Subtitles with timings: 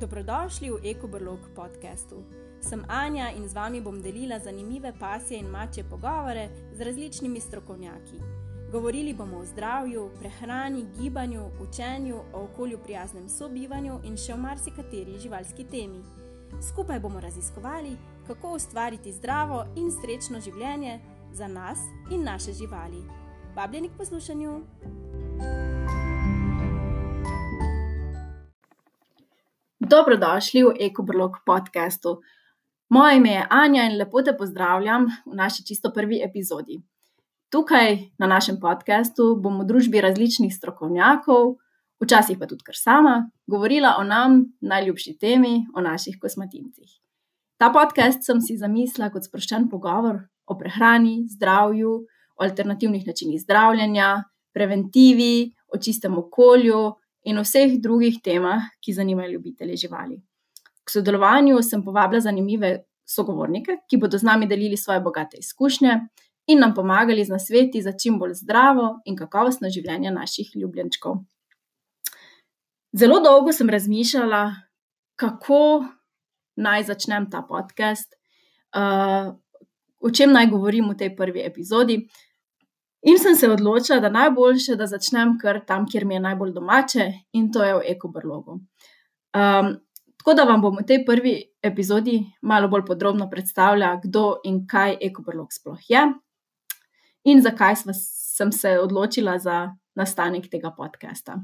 [0.00, 2.26] Dobrodošli v EkoBrlog podkastu.
[2.58, 8.18] Sem Anja in z vami bom delila zanimive pasje in mače pogovore z različnimi strokovnjaki.
[8.72, 15.18] Govorili bomo o zdravju, prehrani, gibanju, učenju, o okolju prijaznem sobivanju in še o marsikateri
[15.22, 16.02] živalski temi.
[16.58, 20.98] Skupaj bomo raziskovali, kako ustvariti zdravo in srečno življenje
[21.32, 21.78] za nas
[22.10, 23.06] in naše živali.
[23.54, 24.60] Vabljeni k poslušanju!
[29.84, 32.24] Dobrodošli v EkoBrlog podkastu.
[32.88, 36.80] Moje ime je Anja in lepo te pozdravljam v naši čisto prvi epizodi.
[37.52, 41.60] Tukaj na našem podkastu bom v družbi različnih strokovnjakov,
[42.00, 46.88] včasih pa tudi kar sama, govorila o nam najljubši temi, o naših kosmatincih.
[47.60, 51.92] Ta podcast sem si zamislila kot sproščen pogovor o prehrani, zdravju,
[52.36, 54.24] o alternativnih načinih zdravljenja,
[54.56, 56.94] preventivi, o čistem okolju
[57.24, 60.20] in vseh drugih temah, ki zanimajo ljubitelje živali.
[60.84, 66.00] K sodelovanju sem povabila zanimive sogovornike, ki bodo z nami delili svoje bogate izkušnje
[66.46, 71.22] in nam pomagali z nasveti za čim bolj zdravo in kakovostno življenje naših ljubljenčkov.
[72.92, 74.54] Zelo dolgo sem razmišljala,
[75.16, 75.84] kako
[76.56, 78.14] naj začnem ta podcast,
[78.76, 79.34] uh,
[80.00, 82.04] o čem naj govorim v tej prvi epizodi.
[83.04, 87.10] In sem se odločila, da najboljše, da začnem kar tam, kjer mi je najbolj domače,
[87.32, 88.60] in to je v ekobrlogu.
[89.34, 89.74] Um,
[90.16, 94.96] tako da vam bom v tej prvi epizodi malo bolj podrobno predstavila, kdo in kaj
[95.00, 96.06] ekobrlog sploh je
[97.24, 97.76] in zakaj
[98.36, 101.38] sem se odločila za nastanek tega podcasta.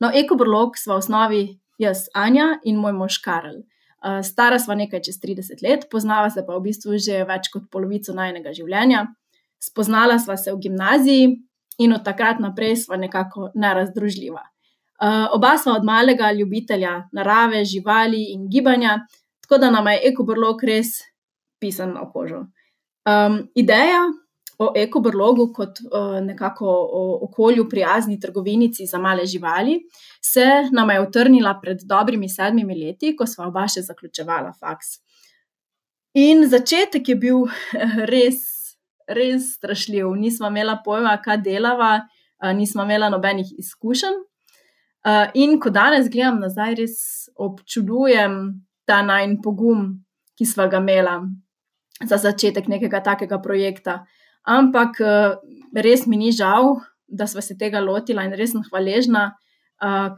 [0.00, 1.42] No, ekobrlog smo v osnovi
[1.78, 3.62] jaz, Anja in moj mož Karel.
[4.04, 7.70] Uh, stara sva nekaj čez 30 let, poznava se pa v bistvu že več kot
[7.72, 9.06] polovico najnega življenja.
[9.64, 11.28] Spoznala sva se v gimnaziji
[11.78, 14.42] in od takrat naprej sva nekako nerazdružljiva.
[14.94, 19.00] Uh, oba sva od malega ljubitelja narave, živali in gibanja,
[19.42, 21.00] tako da nam je ekobrlog res
[21.60, 22.46] pisan na kožo.
[23.04, 24.04] Um, ideja
[24.58, 29.80] o ekobrlogu kot uh, nekako o okolju prijazni trgovinici za male živali
[30.22, 35.00] se nam je utrnila pred dobrimi sedmimi leti, ko sva oba še zaključevala faks.
[36.14, 37.46] In začetek je bil
[38.12, 38.53] res
[39.08, 40.14] res strašljiv.
[40.16, 42.06] Nismo imeli pojma, kaj delava,
[42.54, 44.16] nismo imeli nobenih izkušenj.
[45.34, 46.96] In ko danes gledam nazaj, res
[47.36, 50.04] občudujem ta najn pogum,
[50.38, 51.16] ki smo ga imeli
[52.04, 54.04] za začetek nekega takega projekta.
[54.44, 55.00] Ampak
[55.76, 59.34] res mi ni žal, da smo se tega lotila in res sem hvaležna,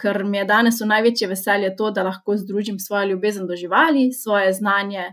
[0.01, 4.13] ker mi je danes v največje veselje to, da lahko združim svojo ljubezen do živali,
[4.13, 5.11] svoje znanje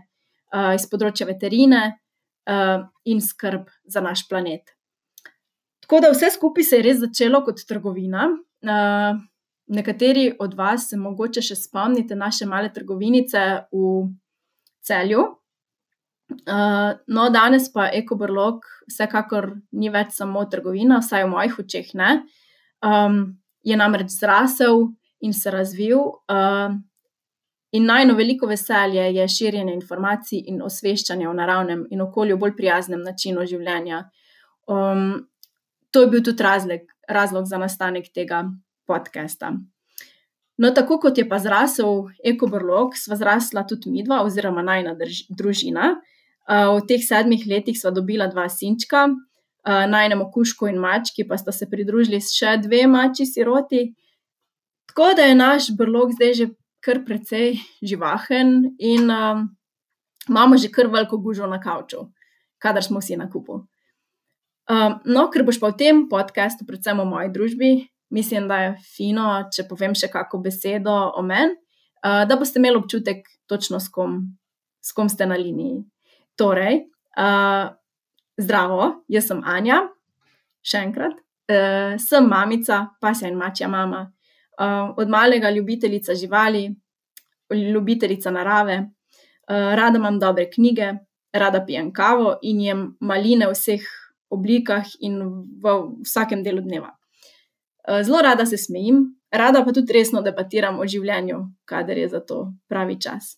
[0.74, 2.03] iz področja veterine uh,
[3.04, 4.74] in skrb za naš planet.
[5.84, 8.28] Tako da vse skupaj se je res začelo kot trgovina.
[8.64, 9.20] Uh,
[9.66, 13.90] nekateri od vas se mogoče še spomnite naše male trgovinice v
[14.84, 15.24] celju.
[16.48, 22.10] Uh, no, danes pa ekobrlog vsekakor ni več samo trgovina, vsaj v mojih očeh ne.
[23.64, 24.88] Je namreč zrasel
[25.24, 26.00] in se razvil.
[27.74, 33.02] In najno veliko veselje je širjenje informacij in osveščanje o naravnem in okolju bolj prijaznem
[33.02, 34.04] načinu življenja.
[34.70, 35.26] Um,
[35.90, 38.44] to je bil tudi razlog, razlog za nastanek tega
[38.86, 39.52] podcasta.
[40.56, 45.96] No, tako kot je pa zrasel ekobrlog, sva zrasla tudi midva, oziroma najna drž, družina.
[46.46, 51.40] Uh, v teh sedmih letih sva dobila dva sinčka, uh, najnemu kušku in mački, pa
[51.42, 53.88] sta se pridružili še dve mači siroti.
[54.92, 59.48] Tako da je naš brlog zdaj že kar precej živahen in um,
[60.28, 62.10] imamo že kar veliko gužo na kavču,
[62.58, 63.64] kadar smo vsi na kupu.
[64.64, 67.72] Um, no, ker boš pa v tem podkastu, predvsem o moji družbi,
[68.12, 71.52] mislim, da je fino, če povem še kako besedo o meni,
[72.00, 74.22] uh, da boste imeli občutek, točno s kom,
[74.80, 75.82] s kom ste na liniji.
[76.40, 76.80] Torej,
[77.20, 77.76] uh,
[78.40, 79.82] zdravo, jaz sem Anja,
[80.64, 81.20] še enkrat,
[81.52, 84.06] uh, sem mamica, pasja in mačja mama.
[84.54, 86.74] Uh, od malega ljubiteljica živali,
[87.72, 90.92] ljubiteljica narave, uh, rada imam dobre knjige,
[91.32, 93.82] rada pijem kavo in jem maline v vseh
[94.30, 95.18] oblikah in
[95.62, 95.74] v
[96.04, 96.94] vsakem delu dneva.
[97.88, 102.20] Uh, zelo rada se smejim, rada pa tudi resno debatiram o življenju, kadar je za
[102.20, 103.36] to pravi čas.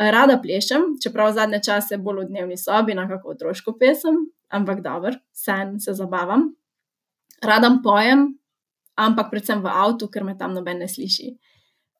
[0.00, 4.16] Rada plešem, čeprav zadnje čase bolj v dnevni sobi, na kako otroško pesem,
[4.48, 6.54] ampak dobro, sen se zabavam.
[7.44, 8.39] Rada pojem,
[8.98, 11.34] ampak predvsem v avtu, ker me tam noben ne sliši.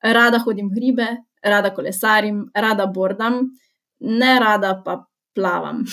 [0.01, 1.09] Rada hodim v hribe,
[1.43, 3.51] rada kolesarim, rada bordam,
[3.99, 5.05] ne rada pa
[5.35, 5.85] plavam.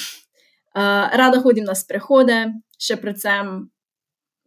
[0.75, 3.69] Uh, rada hodim na sprehode, še predvsem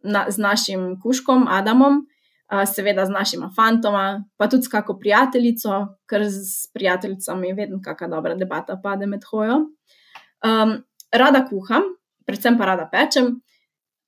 [0.02, 2.02] na, z našim kuškom Adamom,
[2.50, 8.10] uh, seveda z našima fantoma, pa tudi s kako prijateljico, ker s prijateljicami vedno kakšna
[8.16, 9.62] dobra debata pade med hojo.
[10.42, 10.82] Um,
[11.14, 11.86] rada kuham,
[12.26, 13.38] predvsem pa rada pečem.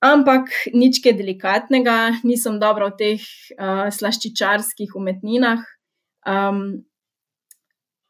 [0.05, 3.23] Ampak nič kaj delikatnega, nisem dobra v teh
[3.57, 5.63] uh, slaščičarskih umetninah.
[6.29, 6.83] Um,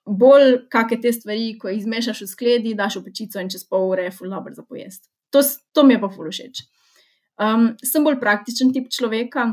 [0.06, 3.90] bolj kakšne te stvari, ko jih izmešaš v skledi, daš v pečico in čez pol
[3.94, 5.08] ure je full dobro za pojesti.
[5.34, 5.42] To,
[5.74, 6.66] to mi je pa full všeč.
[7.42, 9.50] Um, sem bolj praktičen tip človeka,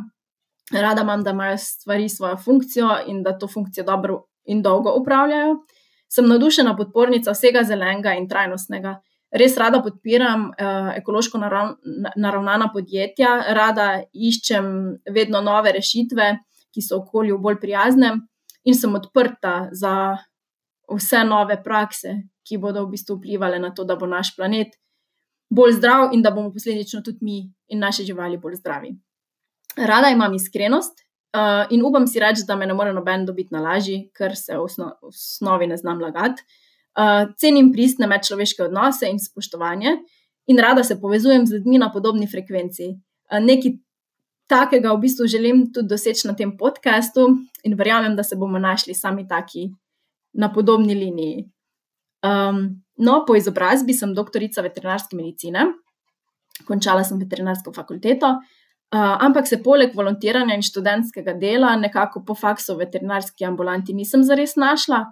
[0.72, 5.56] rada imam, da imajo stvari svojo funkcijo in da to funkcijo dobro in dolgo upravljajo.
[6.12, 8.98] Sem navdušena podpornica vsega zelenega in trajnostnega.
[9.32, 11.76] Res rada podpiram uh, ekološko narav,
[12.20, 14.66] naravnana podjetja, rada iščem
[15.08, 16.34] vedno nove rešitve,
[16.72, 18.12] ki so okolju bolj prijazne,
[18.64, 19.94] in sem odprta za
[20.92, 22.14] vse nove prakse,
[22.46, 24.76] ki bodo v bistvu vplivali na to, da bo naš planet
[25.52, 27.38] bolj zdrav in da bomo posledično tudi mi
[27.68, 28.94] in naše živali bolj zdravi.
[29.76, 31.04] Rada imam iskrenost
[31.36, 34.56] uh, in upam si reči, da me ne more noben dobiti na laži, ker se
[34.56, 36.42] v, osno, osnovi ne znam lagati.
[36.92, 39.96] Uh, cenim pristne medčloveške odnose in spoštovanje,
[40.46, 42.90] in rada se povezujem z ljudmi na podobni frekvenci.
[43.32, 43.78] Uh, nekaj
[44.52, 47.28] takega v bistvu želim tudi doseči na tem podkastu,
[47.64, 49.70] in verjamem, da se bomo našli sami taki
[50.32, 51.46] na podobni liniji.
[52.22, 55.66] Um, no, po izobrazbi sem doktorica veterinarske medicine,
[56.68, 62.76] končala sem veterinarsko fakulteto, uh, ampak se poleg volontiranja in študentskega dela, nekako po faksu
[62.76, 65.06] v veterinarski ambulanti, nisem zares našla.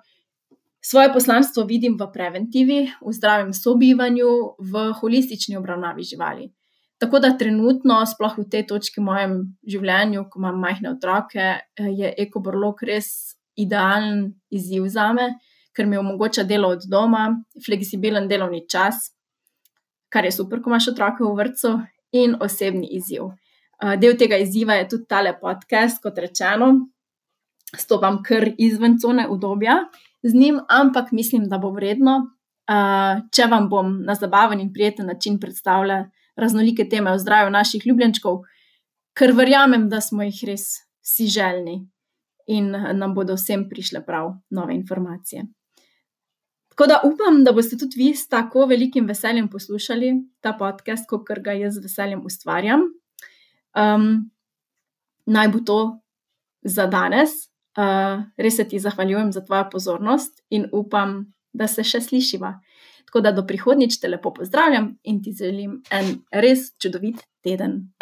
[0.81, 6.49] Svoje poslanstvo vidim v preventivi, v zdravem sobivanju, v holistični obravnavi živali.
[7.00, 9.35] Tako da trenutno, sploh v tej točki v mojem
[9.69, 15.31] življenju, ko imam majhne otroke, je ekoborlog res idealen izziv za me,
[15.77, 17.29] ker mi omogoča delo od doma,
[17.65, 19.12] fleksibilen delovni čas,
[20.09, 21.76] kar je super, ko imaš otroke v vrtu,
[22.12, 23.31] in osebni izziv.
[24.00, 26.73] Del tega izziva je tudi tale podcast, kot rečeno,
[27.76, 29.76] stopam kar izven cone udobja
[30.22, 32.31] z njim, ampak mislim, da bo vredno,
[33.32, 38.43] če vam bom na zabaven in prijeten način predstavljala raznolike teme o zdravju naših ljubljenčkov,
[39.17, 40.67] ker verjamem, da smo jih res
[41.02, 41.81] vsi želni
[42.46, 45.46] in nam bodo vsem prišle prav nove informacije.
[46.70, 51.28] Tako da upam, da boste tudi vi s tako velikim veseljem poslušali ta podcast, kot
[51.44, 52.87] ga jaz z veseljem ustvarjam.
[53.76, 54.31] Um,
[55.26, 55.81] naj bo to
[56.62, 57.31] za danes.
[57.78, 62.56] Uh, res se ti zahvaljujem za tvojo pozornost in upam, da se še slišiva.
[63.06, 67.93] Tako da do prihodnjič te lepo pozdravljam in ti želim en res čudovit teden.